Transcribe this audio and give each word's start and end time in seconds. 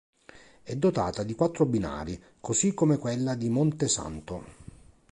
È 0.63 0.75
dotata 0.75 1.21
di 1.21 1.35
quattro 1.35 1.67
binari, 1.67 2.19
così 2.39 2.73
come 2.73 2.97
quella 2.97 3.35
di 3.35 3.49
Montesanto. 3.49 4.43